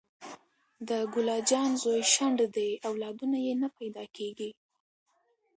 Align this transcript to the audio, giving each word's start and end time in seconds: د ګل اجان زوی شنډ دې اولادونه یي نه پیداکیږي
د 0.87 0.89
ګل 1.13 1.27
اجان 1.39 1.69
زوی 1.81 2.01
شنډ 2.13 2.37
دې 2.55 2.69
اولادونه 2.89 3.37
یي 3.45 3.53
نه 3.61 3.67
پیداکیږي 3.77 4.51